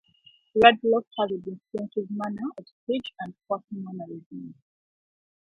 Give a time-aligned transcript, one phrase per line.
[0.57, 4.55] Radloff has a distinctive manner of speech and quirky mannerisms.